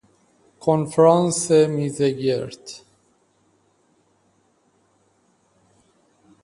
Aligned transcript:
کنفرانس 0.59 1.51
میز 1.51 2.01
گرد 2.01 2.71